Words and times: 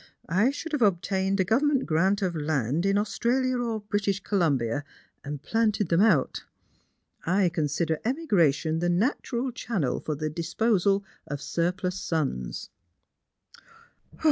I 0.29 0.49
should 0.49 0.71
have 0.71 0.81
obtained 0.81 1.39
a 1.39 1.43
government 1.43 1.85
grant 1.85 2.23
of 2.23 2.35
land 2.35 2.87
in 2.87 2.97
Australia 2.97 3.59
or 3.59 3.81
British 3.81 4.19
Columbia, 4.19 4.83
and 5.23 5.43
planted 5.43 5.89
them 5.89 6.01
out. 6.01 6.43
I 7.23 7.49
consider 7.49 7.99
emigra* 8.03 8.51
tion 8.51 8.79
the 8.79 8.89
natural 8.89 9.51
channel 9.51 9.99
for 9.99 10.15
the 10.15 10.31
disposal 10.31 11.03
of 11.27 11.39
surplus 11.39 11.99
sons." 11.99 12.71